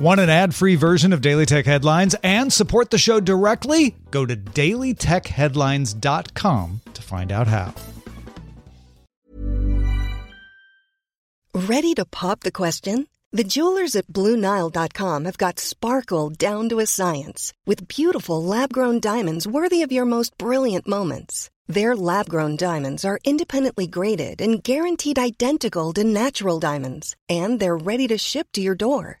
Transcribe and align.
Want 0.00 0.18
an 0.18 0.30
ad 0.30 0.54
free 0.54 0.76
version 0.76 1.12
of 1.12 1.20
Daily 1.20 1.44
Tech 1.44 1.66
Headlines 1.66 2.16
and 2.22 2.50
support 2.50 2.88
the 2.88 2.96
show 2.96 3.20
directly? 3.20 3.94
Go 4.10 4.24
to 4.24 4.34
dailytechheadlines.com 4.34 6.80
to 6.94 7.02
find 7.02 7.30
out 7.30 7.46
how. 7.46 7.74
Ready 11.52 11.92
to 11.92 12.06
pop 12.06 12.40
the 12.40 12.50
question? 12.50 13.08
The 13.32 13.44
jewelers 13.44 13.94
at 13.94 14.06
Bluenile.com 14.06 15.26
have 15.26 15.36
got 15.36 15.60
sparkle 15.60 16.30
down 16.30 16.70
to 16.70 16.80
a 16.80 16.86
science 16.86 17.52
with 17.66 17.86
beautiful 17.86 18.42
lab 18.42 18.72
grown 18.72 19.00
diamonds 19.00 19.46
worthy 19.46 19.82
of 19.82 19.92
your 19.92 20.06
most 20.06 20.38
brilliant 20.38 20.88
moments. 20.88 21.50
Their 21.66 21.94
lab 21.94 22.30
grown 22.30 22.56
diamonds 22.56 23.04
are 23.04 23.18
independently 23.22 23.86
graded 23.86 24.40
and 24.40 24.64
guaranteed 24.64 25.18
identical 25.18 25.92
to 25.92 26.04
natural 26.04 26.58
diamonds, 26.58 27.16
and 27.28 27.60
they're 27.60 27.76
ready 27.76 28.08
to 28.08 28.16
ship 28.16 28.46
to 28.54 28.62
your 28.62 28.74
door. 28.74 29.20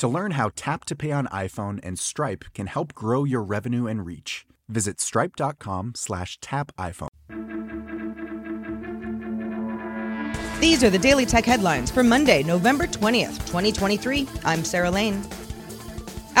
To 0.00 0.08
learn 0.08 0.30
how 0.30 0.50
Tap 0.56 0.86
to 0.86 0.96
Pay 0.96 1.12
on 1.12 1.26
iPhone 1.26 1.78
and 1.82 1.98
Stripe 1.98 2.46
can 2.54 2.68
help 2.68 2.94
grow 2.94 3.24
your 3.24 3.42
revenue 3.42 3.86
and 3.86 4.06
reach, 4.06 4.46
visit 4.66 4.98
stripe.com 4.98 5.92
slash 5.94 6.38
tap 6.40 6.72
iPhone. 6.78 7.08
These 10.58 10.82
are 10.82 10.88
the 10.88 10.98
Daily 10.98 11.26
Tech 11.26 11.44
headlines 11.44 11.90
for 11.90 12.02
Monday, 12.02 12.42
November 12.42 12.86
20th, 12.86 13.44
2023. 13.46 14.26
I'm 14.42 14.64
Sarah 14.64 14.90
Lane. 14.90 15.22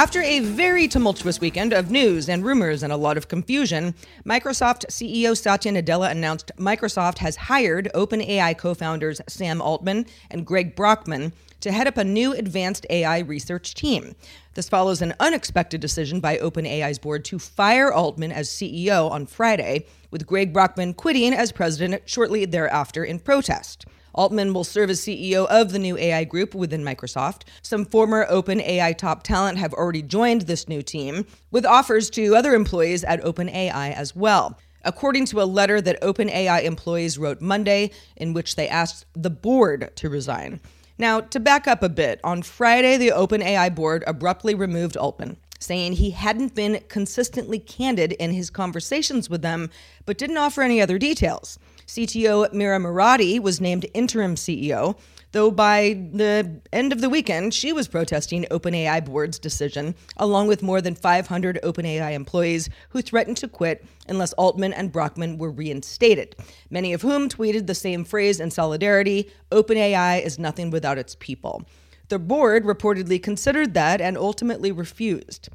After 0.00 0.22
a 0.22 0.40
very 0.40 0.88
tumultuous 0.88 1.42
weekend 1.42 1.74
of 1.74 1.90
news 1.90 2.30
and 2.30 2.42
rumors 2.42 2.82
and 2.82 2.90
a 2.90 2.96
lot 2.96 3.18
of 3.18 3.28
confusion, 3.28 3.94
Microsoft 4.24 4.86
CEO 4.86 5.36
Satya 5.36 5.72
Nadella 5.72 6.10
announced 6.10 6.52
Microsoft 6.56 7.18
has 7.18 7.36
hired 7.36 7.90
OpenAI 7.94 8.56
co 8.56 8.72
founders 8.72 9.20
Sam 9.28 9.60
Altman 9.60 10.06
and 10.30 10.46
Greg 10.46 10.74
Brockman 10.74 11.34
to 11.60 11.70
head 11.70 11.86
up 11.86 11.98
a 11.98 12.04
new 12.04 12.32
advanced 12.32 12.86
AI 12.88 13.18
research 13.18 13.74
team. 13.74 14.14
This 14.54 14.70
follows 14.70 15.02
an 15.02 15.12
unexpected 15.20 15.82
decision 15.82 16.18
by 16.18 16.38
OpenAI's 16.38 16.98
board 16.98 17.22
to 17.26 17.38
fire 17.38 17.92
Altman 17.92 18.32
as 18.32 18.48
CEO 18.48 19.10
on 19.10 19.26
Friday, 19.26 19.84
with 20.10 20.26
Greg 20.26 20.54
Brockman 20.54 20.94
quitting 20.94 21.34
as 21.34 21.52
president 21.52 22.08
shortly 22.08 22.46
thereafter 22.46 23.04
in 23.04 23.18
protest. 23.18 23.84
Altman 24.14 24.52
will 24.52 24.64
serve 24.64 24.90
as 24.90 25.00
CEO 25.00 25.46
of 25.46 25.72
the 25.72 25.78
new 25.78 25.96
AI 25.96 26.24
group 26.24 26.54
within 26.54 26.84
Microsoft. 26.84 27.42
Some 27.62 27.84
former 27.84 28.26
OpenAI 28.26 28.96
top 28.96 29.22
talent 29.22 29.58
have 29.58 29.72
already 29.72 30.02
joined 30.02 30.42
this 30.42 30.68
new 30.68 30.82
team, 30.82 31.26
with 31.50 31.64
offers 31.64 32.10
to 32.10 32.34
other 32.34 32.54
employees 32.54 33.04
at 33.04 33.22
OpenAI 33.22 33.92
as 33.92 34.14
well. 34.16 34.58
According 34.82 35.26
to 35.26 35.42
a 35.42 35.44
letter 35.44 35.80
that 35.80 36.00
OpenAI 36.00 36.64
employees 36.64 37.18
wrote 37.18 37.40
Monday, 37.40 37.90
in 38.16 38.32
which 38.32 38.56
they 38.56 38.68
asked 38.68 39.06
the 39.14 39.30
board 39.30 39.90
to 39.96 40.08
resign. 40.08 40.60
Now, 40.98 41.20
to 41.20 41.40
back 41.40 41.66
up 41.66 41.82
a 41.82 41.88
bit, 41.88 42.20
on 42.24 42.42
Friday, 42.42 42.96
the 42.96 43.10
OpenAI 43.10 43.74
board 43.74 44.04
abruptly 44.06 44.54
removed 44.54 44.96
Altman, 44.96 45.36
saying 45.58 45.94
he 45.94 46.10
hadn't 46.10 46.54
been 46.54 46.82
consistently 46.88 47.58
candid 47.58 48.12
in 48.12 48.32
his 48.32 48.50
conversations 48.50 49.30
with 49.30 49.42
them, 49.42 49.70
but 50.04 50.18
didn't 50.18 50.36
offer 50.36 50.62
any 50.62 50.80
other 50.80 50.98
details. 50.98 51.58
CTO 51.90 52.52
Mira 52.52 52.78
Murati 52.78 53.40
was 53.40 53.60
named 53.60 53.84
interim 53.94 54.36
CEO, 54.36 54.96
though 55.32 55.50
by 55.50 56.00
the 56.12 56.60
end 56.72 56.92
of 56.92 57.00
the 57.00 57.08
weekend, 57.08 57.52
she 57.52 57.72
was 57.72 57.88
protesting 57.88 58.44
OpenAI 58.44 59.04
board's 59.04 59.40
decision, 59.40 59.96
along 60.16 60.46
with 60.46 60.62
more 60.62 60.80
than 60.80 60.94
500 60.94 61.58
OpenAI 61.64 62.12
employees 62.12 62.70
who 62.90 63.02
threatened 63.02 63.38
to 63.38 63.48
quit 63.48 63.84
unless 64.06 64.32
Altman 64.34 64.72
and 64.72 64.92
Brockman 64.92 65.36
were 65.36 65.50
reinstated, 65.50 66.36
many 66.70 66.92
of 66.92 67.02
whom 67.02 67.28
tweeted 67.28 67.66
the 67.66 67.74
same 67.74 68.04
phrase 68.04 68.38
in 68.38 68.52
solidarity 68.52 69.28
OpenAI 69.50 70.24
is 70.24 70.38
nothing 70.38 70.70
without 70.70 70.96
its 70.96 71.16
people. 71.16 71.64
The 72.06 72.20
board 72.20 72.64
reportedly 72.64 73.20
considered 73.20 73.74
that 73.74 74.00
and 74.00 74.16
ultimately 74.16 74.70
refused. 74.70 75.48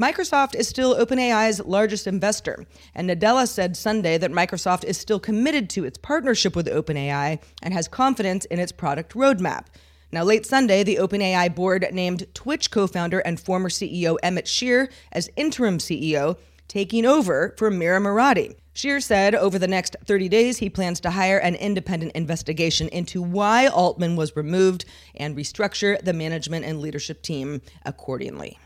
Microsoft 0.00 0.54
is 0.54 0.68
still 0.68 0.94
OpenAI's 0.94 1.58
largest 1.64 2.06
investor, 2.06 2.64
and 2.94 3.10
Nadella 3.10 3.48
said 3.48 3.76
Sunday 3.76 4.16
that 4.16 4.30
Microsoft 4.30 4.84
is 4.84 4.96
still 4.96 5.18
committed 5.18 5.68
to 5.70 5.84
its 5.84 5.98
partnership 5.98 6.54
with 6.54 6.68
OpenAI 6.68 7.42
and 7.62 7.74
has 7.74 7.88
confidence 7.88 8.44
in 8.44 8.60
its 8.60 8.70
product 8.70 9.14
roadmap. 9.14 9.66
Now, 10.12 10.22
late 10.22 10.46
Sunday, 10.46 10.84
the 10.84 10.98
OpenAI 11.00 11.52
board 11.52 11.84
named 11.92 12.32
Twitch 12.32 12.70
co 12.70 12.86
founder 12.86 13.18
and 13.18 13.40
former 13.40 13.68
CEO 13.68 14.16
Emmett 14.22 14.46
Shear 14.46 14.88
as 15.10 15.30
interim 15.34 15.78
CEO, 15.78 16.38
taking 16.68 17.04
over 17.04 17.56
for 17.58 17.68
Mira 17.68 17.98
Murati. 17.98 18.54
Shear 18.74 19.00
said 19.00 19.34
over 19.34 19.58
the 19.58 19.66
next 19.66 19.96
30 20.06 20.28
days, 20.28 20.58
he 20.58 20.70
plans 20.70 21.00
to 21.00 21.10
hire 21.10 21.38
an 21.38 21.56
independent 21.56 22.12
investigation 22.12 22.86
into 22.90 23.20
why 23.20 23.66
Altman 23.66 24.14
was 24.14 24.36
removed 24.36 24.84
and 25.16 25.36
restructure 25.36 26.00
the 26.00 26.12
management 26.12 26.64
and 26.64 26.80
leadership 26.80 27.20
team 27.20 27.62
accordingly. 27.84 28.58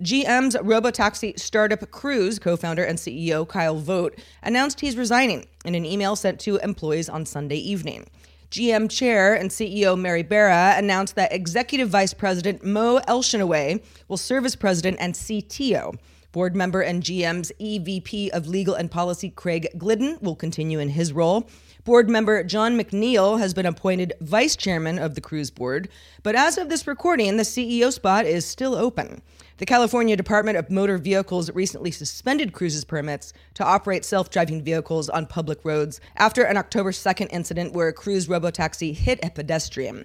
GM's 0.00 0.54
robotaxi 0.54 1.36
startup 1.36 1.90
Cruise 1.90 2.38
co 2.38 2.56
founder 2.56 2.84
and 2.84 2.98
CEO 2.98 3.46
Kyle 3.48 3.76
Vogt 3.76 4.20
announced 4.44 4.78
he's 4.78 4.96
resigning 4.96 5.46
in 5.64 5.74
an 5.74 5.84
email 5.84 6.14
sent 6.14 6.38
to 6.40 6.56
employees 6.58 7.08
on 7.08 7.26
Sunday 7.26 7.56
evening. 7.56 8.06
GM 8.52 8.88
chair 8.88 9.34
and 9.34 9.50
CEO 9.50 9.98
Mary 9.98 10.22
Barra 10.22 10.74
announced 10.76 11.16
that 11.16 11.32
executive 11.32 11.88
vice 11.88 12.14
president 12.14 12.64
Mo 12.64 13.00
Elshenawy 13.08 13.82
will 14.06 14.16
serve 14.16 14.46
as 14.46 14.54
president 14.54 14.98
and 15.00 15.14
CTO. 15.14 15.98
Board 16.30 16.54
member 16.54 16.80
and 16.80 17.02
GM's 17.02 17.50
EVP 17.58 18.28
of 18.28 18.46
Legal 18.46 18.74
and 18.74 18.90
Policy 18.90 19.30
Craig 19.30 19.68
Glidden 19.76 20.18
will 20.20 20.36
continue 20.36 20.78
in 20.78 20.90
his 20.90 21.12
role. 21.12 21.48
Board 21.84 22.08
member 22.08 22.44
Jon 22.44 22.78
McNeill 22.78 23.40
has 23.40 23.52
been 23.52 23.66
appointed 23.66 24.12
vice 24.20 24.54
chairman 24.54 24.98
of 24.98 25.16
the 25.16 25.20
Cruise 25.20 25.50
board, 25.50 25.88
but 26.22 26.36
as 26.36 26.56
of 26.56 26.68
this 26.68 26.86
recording, 26.86 27.36
the 27.36 27.42
CEO 27.42 27.92
spot 27.92 28.26
is 28.26 28.44
still 28.46 28.76
open. 28.76 29.22
The 29.58 29.66
California 29.66 30.14
Department 30.14 30.56
of 30.56 30.70
Motor 30.70 30.98
Vehicles 30.98 31.50
recently 31.50 31.90
suspended 31.90 32.52
Cruise's 32.52 32.84
permits 32.84 33.32
to 33.54 33.64
operate 33.64 34.04
self 34.04 34.30
driving 34.30 34.62
vehicles 34.62 35.08
on 35.08 35.26
public 35.26 35.64
roads 35.64 36.00
after 36.16 36.44
an 36.44 36.56
October 36.56 36.92
2nd 36.92 37.26
incident 37.32 37.72
where 37.72 37.88
a 37.88 37.92
Cruise 37.92 38.28
robotaxi 38.28 38.94
hit 38.94 39.18
a 39.20 39.30
pedestrian. 39.30 40.04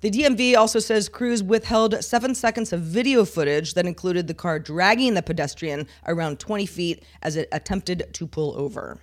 The 0.00 0.10
DMV 0.10 0.56
also 0.56 0.78
says 0.78 1.10
Cruise 1.10 1.42
withheld 1.42 2.02
seven 2.02 2.34
seconds 2.34 2.72
of 2.72 2.80
video 2.80 3.26
footage 3.26 3.74
that 3.74 3.84
included 3.84 4.26
the 4.26 4.32
car 4.32 4.58
dragging 4.58 5.12
the 5.12 5.22
pedestrian 5.22 5.86
around 6.06 6.40
20 6.40 6.64
feet 6.64 7.04
as 7.20 7.36
it 7.36 7.50
attempted 7.52 8.08
to 8.10 8.26
pull 8.26 8.58
over. 8.58 9.00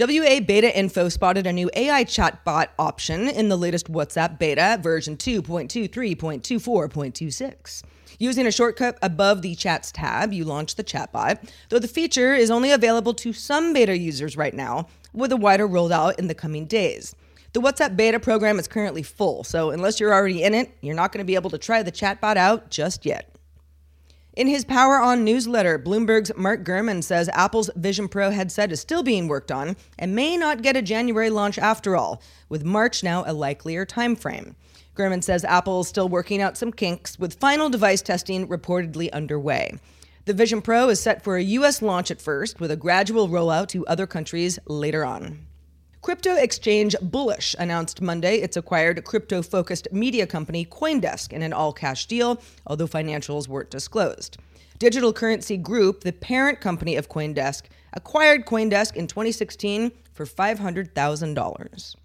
WA 0.00 0.40
Beta 0.40 0.74
Info 0.74 1.10
spotted 1.10 1.46
a 1.46 1.52
new 1.52 1.70
AI 1.74 2.04
chatbot 2.04 2.68
option 2.78 3.28
in 3.28 3.50
the 3.50 3.58
latest 3.58 3.92
WhatsApp 3.92 4.38
beta 4.38 4.80
version 4.82 5.18
2.23.24.26. 5.18 7.82
Using 8.18 8.46
a 8.46 8.50
shortcut 8.50 8.98
above 9.02 9.42
the 9.42 9.54
Chats 9.54 9.92
tab, 9.92 10.32
you 10.32 10.46
launch 10.46 10.76
the 10.76 10.84
chatbot, 10.84 11.46
though 11.68 11.78
the 11.78 11.86
feature 11.86 12.34
is 12.34 12.50
only 12.50 12.70
available 12.70 13.12
to 13.12 13.34
some 13.34 13.74
beta 13.74 13.94
users 13.94 14.38
right 14.38 14.54
now, 14.54 14.86
with 15.12 15.32
a 15.32 15.36
wider 15.36 15.68
rollout 15.68 16.18
in 16.18 16.28
the 16.28 16.34
coming 16.34 16.64
days. 16.64 17.14
The 17.52 17.60
WhatsApp 17.60 17.94
beta 17.94 18.18
program 18.18 18.58
is 18.58 18.66
currently 18.66 19.02
full, 19.02 19.44
so 19.44 19.68
unless 19.68 20.00
you're 20.00 20.14
already 20.14 20.42
in 20.42 20.54
it, 20.54 20.74
you're 20.80 20.94
not 20.94 21.12
going 21.12 21.22
to 21.22 21.26
be 21.26 21.34
able 21.34 21.50
to 21.50 21.58
try 21.58 21.82
the 21.82 21.92
chatbot 21.92 22.38
out 22.38 22.70
just 22.70 23.04
yet. 23.04 23.36
In 24.40 24.46
his 24.46 24.64
Power 24.64 24.98
On 24.98 25.22
newsletter, 25.22 25.78
Bloomberg's 25.78 26.32
Mark 26.34 26.64
Gurman 26.64 27.04
says 27.04 27.28
Apple's 27.34 27.68
Vision 27.76 28.08
Pro 28.08 28.30
headset 28.30 28.72
is 28.72 28.80
still 28.80 29.02
being 29.02 29.28
worked 29.28 29.52
on 29.52 29.76
and 29.98 30.14
may 30.14 30.38
not 30.38 30.62
get 30.62 30.78
a 30.78 30.80
January 30.80 31.28
launch 31.28 31.58
after 31.58 31.94
all, 31.94 32.22
with 32.48 32.64
March 32.64 33.04
now 33.04 33.22
a 33.26 33.34
likelier 33.34 33.84
timeframe. 33.84 34.54
Gurman 34.96 35.22
says 35.22 35.44
Apple 35.44 35.82
is 35.82 35.88
still 35.88 36.08
working 36.08 36.40
out 36.40 36.56
some 36.56 36.72
kinks, 36.72 37.18
with 37.18 37.38
final 37.38 37.68
device 37.68 38.00
testing 38.00 38.48
reportedly 38.48 39.12
underway. 39.12 39.78
The 40.24 40.32
Vision 40.32 40.62
Pro 40.62 40.88
is 40.88 41.00
set 41.00 41.22
for 41.22 41.36
a 41.36 41.42
US 41.42 41.82
launch 41.82 42.10
at 42.10 42.22
first, 42.22 42.60
with 42.60 42.70
a 42.70 42.76
gradual 42.76 43.28
rollout 43.28 43.68
to 43.68 43.86
other 43.88 44.06
countries 44.06 44.58
later 44.64 45.04
on. 45.04 45.49
Crypto 46.02 46.34
exchange 46.34 46.96
Bullish 47.02 47.54
announced 47.58 48.00
Monday 48.00 48.36
it's 48.36 48.56
acquired 48.56 49.04
crypto 49.04 49.42
focused 49.42 49.86
media 49.92 50.26
company 50.26 50.64
Coindesk 50.64 51.30
in 51.30 51.42
an 51.42 51.52
all 51.52 51.74
cash 51.74 52.06
deal, 52.06 52.40
although 52.66 52.86
financials 52.86 53.48
weren't 53.48 53.68
disclosed. 53.68 54.38
Digital 54.78 55.12
Currency 55.12 55.58
Group, 55.58 56.00
the 56.00 56.12
parent 56.12 56.58
company 56.58 56.96
of 56.96 57.10
Coindesk, 57.10 57.64
acquired 57.92 58.46
Coindesk 58.46 58.96
in 58.96 59.08
2016 59.08 59.92
for 60.14 60.24
$500,000. 60.24 61.96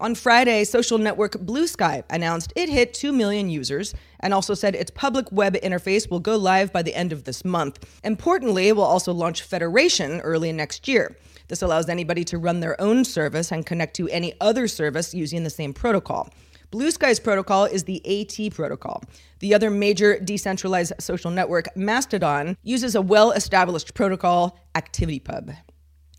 On 0.00 0.14
Friday, 0.14 0.62
social 0.62 0.96
network 0.96 1.32
Bluesky 1.32 2.04
announced 2.08 2.52
it 2.54 2.68
hit 2.68 2.94
2 2.94 3.10
million 3.10 3.50
users 3.50 3.94
and 4.20 4.32
also 4.32 4.54
said 4.54 4.76
its 4.76 4.92
public 4.92 5.32
web 5.32 5.54
interface 5.54 6.08
will 6.08 6.20
go 6.20 6.36
live 6.36 6.72
by 6.72 6.82
the 6.82 6.94
end 6.94 7.12
of 7.12 7.24
this 7.24 7.44
month. 7.44 7.84
Importantly, 8.04 8.68
it 8.68 8.76
will 8.76 8.84
also 8.84 9.12
launch 9.12 9.42
Federation 9.42 10.20
early 10.20 10.52
next 10.52 10.86
year. 10.86 11.16
This 11.48 11.62
allows 11.62 11.88
anybody 11.88 12.22
to 12.26 12.38
run 12.38 12.60
their 12.60 12.80
own 12.80 13.04
service 13.04 13.50
and 13.50 13.66
connect 13.66 13.96
to 13.96 14.08
any 14.10 14.34
other 14.40 14.68
service 14.68 15.14
using 15.14 15.42
the 15.42 15.50
same 15.50 15.72
protocol. 15.72 16.32
Bluesky's 16.70 17.18
protocol 17.18 17.64
is 17.64 17.82
the 17.82 18.00
AT 18.06 18.54
protocol. 18.54 19.02
The 19.40 19.52
other 19.52 19.68
major 19.68 20.20
decentralized 20.20 20.92
social 21.00 21.32
network, 21.32 21.74
Mastodon, 21.76 22.56
uses 22.62 22.94
a 22.94 23.02
well 23.02 23.32
established 23.32 23.94
protocol, 23.94 24.60
ActivityPub. 24.76 25.56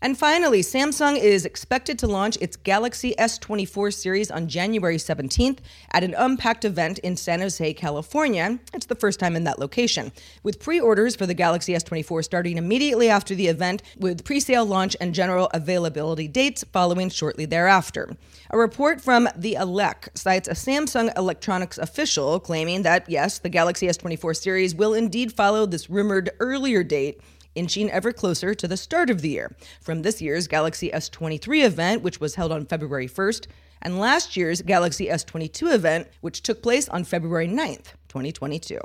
And 0.02 0.16
finally, 0.16 0.62
Samsung 0.62 1.18
is 1.18 1.44
expected 1.44 1.98
to 1.98 2.06
launch 2.06 2.38
its 2.40 2.56
Galaxy 2.56 3.14
S24 3.18 3.92
series 3.92 4.30
on 4.30 4.48
January 4.48 4.96
17th 4.96 5.58
at 5.92 6.02
an 6.02 6.14
Unpacked 6.16 6.64
event 6.64 6.98
in 7.00 7.16
San 7.16 7.40
Jose, 7.40 7.74
California. 7.74 8.58
It's 8.72 8.86
the 8.86 8.94
first 8.94 9.20
time 9.20 9.36
in 9.36 9.44
that 9.44 9.58
location. 9.58 10.10
With 10.42 10.58
pre 10.58 10.80
orders 10.80 11.16
for 11.16 11.26
the 11.26 11.34
Galaxy 11.34 11.74
S24 11.74 12.24
starting 12.24 12.56
immediately 12.56 13.10
after 13.10 13.34
the 13.34 13.48
event, 13.48 13.82
with 13.98 14.24
pre 14.24 14.40
sale 14.40 14.64
launch 14.64 14.96
and 15.02 15.14
general 15.14 15.50
availability 15.52 16.28
dates 16.28 16.64
following 16.72 17.10
shortly 17.10 17.44
thereafter. 17.44 18.16
A 18.48 18.56
report 18.56 19.02
from 19.02 19.28
The 19.36 19.56
Elec 19.60 20.16
cites 20.16 20.48
a 20.48 20.52
Samsung 20.52 21.14
electronics 21.14 21.76
official 21.76 22.40
claiming 22.40 22.82
that, 22.82 23.08
yes, 23.10 23.38
the 23.38 23.50
Galaxy 23.50 23.86
S24 23.86 24.34
series 24.34 24.74
will 24.74 24.94
indeed 24.94 25.30
follow 25.30 25.66
this 25.66 25.90
rumored 25.90 26.30
earlier 26.40 26.82
date 26.82 27.20
inching 27.54 27.90
ever 27.90 28.12
closer 28.12 28.54
to 28.54 28.68
the 28.68 28.76
start 28.76 29.10
of 29.10 29.22
the 29.22 29.30
year, 29.30 29.56
from 29.80 30.02
this 30.02 30.20
year's 30.20 30.48
Galaxy 30.48 30.90
S23 30.90 31.64
event, 31.64 32.02
which 32.02 32.20
was 32.20 32.34
held 32.34 32.52
on 32.52 32.66
February 32.66 33.08
1st, 33.08 33.46
and 33.82 33.98
last 33.98 34.36
year's 34.36 34.62
Galaxy 34.62 35.06
S22 35.06 35.74
event, 35.74 36.08
which 36.20 36.42
took 36.42 36.62
place 36.62 36.88
on 36.88 37.04
February 37.04 37.48
9th, 37.48 37.94
2022. 38.08 38.78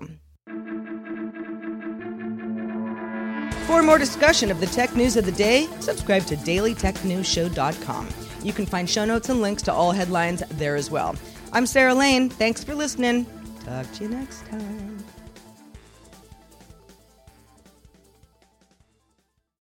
For 3.68 3.82
more 3.82 3.98
discussion 3.98 4.52
of 4.52 4.60
the 4.60 4.68
tech 4.68 4.96
news 4.96 5.18
of 5.18 5.26
the 5.26 5.32
day, 5.32 5.68
subscribe 5.80 6.26
to 6.28 6.36
dailytechnewsshow.com. 6.36 8.10
You 8.44 8.54
can 8.54 8.68
find 8.68 8.88
show 8.88 9.06
notes 9.06 9.30
and 9.30 9.42
links 9.42 9.64
to 9.64 9.74
all 9.74 9.92
headlines 9.92 10.44
there 10.52 10.76
as 10.76 10.92
well. 10.92 11.16
I'm 11.52 11.66
Sarah 11.66 11.96
Lane. 11.96 12.30
Thanks 12.30 12.64
for 12.64 12.76
listening. 12.76 13.26
Talk 13.66 13.92
to 13.94 14.04
you 14.04 14.10
next 14.10 14.46
time. 14.46 14.95